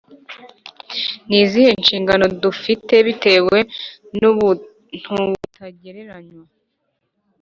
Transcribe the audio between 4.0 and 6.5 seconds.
n’ubuntubutagereranywa